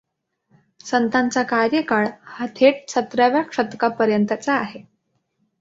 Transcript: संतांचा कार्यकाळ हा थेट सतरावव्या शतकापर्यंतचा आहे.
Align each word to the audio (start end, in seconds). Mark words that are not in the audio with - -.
संतांचा 0.85 1.43
कार्यकाळ 1.43 2.07
हा 2.27 2.45
थेट 2.55 2.89
सतरावव्या 2.89 3.41
शतकापर्यंतचा 3.53 4.53
आहे. 4.53 4.83